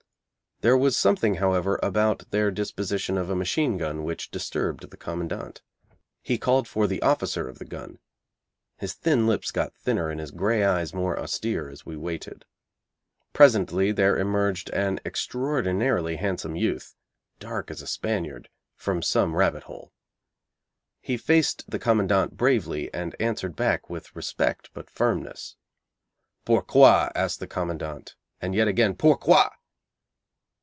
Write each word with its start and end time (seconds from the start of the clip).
There 0.63 0.77
was 0.77 0.95
something, 0.95 1.37
however, 1.37 1.79
about 1.81 2.29
their 2.29 2.51
disposition 2.51 3.17
of 3.17 3.31
a 3.31 3.35
machine 3.35 3.79
gun 3.79 4.03
which 4.03 4.29
disturbed 4.29 4.91
the 4.91 4.95
Commandant. 4.95 5.63
He 6.21 6.37
called 6.37 6.67
for 6.67 6.85
the 6.85 7.01
officer 7.01 7.49
of 7.49 7.57
the 7.57 7.65
gun. 7.65 7.97
His 8.77 8.93
thin 8.93 9.25
lips 9.25 9.49
got 9.49 9.73
thinner 9.73 10.11
and 10.11 10.19
his 10.19 10.29
grey 10.29 10.63
eyes 10.63 10.93
more 10.93 11.17
austere 11.19 11.67
as 11.67 11.83
we 11.83 11.97
waited. 11.97 12.45
Presently 13.33 13.91
there 13.91 14.19
emerged 14.19 14.69
an 14.69 14.99
extraordinarily 15.03 16.17
handsome 16.17 16.55
youth, 16.55 16.93
dark 17.39 17.71
as 17.71 17.81
a 17.81 17.87
Spaniard, 17.87 18.47
from 18.75 19.01
some 19.01 19.35
rabbit 19.35 19.63
hole. 19.63 19.91
He 20.99 21.17
faced 21.17 21.71
the 21.71 21.79
Commandant 21.79 22.37
bravely, 22.37 22.93
and 22.93 23.15
answered 23.19 23.55
back 23.55 23.89
with 23.89 24.15
respect 24.15 24.69
but 24.75 24.91
firmness. 24.91 25.55
'Pourquoi?' 26.45 27.09
asked 27.15 27.39
the 27.39 27.47
Commandant, 27.47 28.15
and 28.39 28.53
yet 28.53 28.67
again 28.67 28.93
'Pourquoi?' 28.93 29.47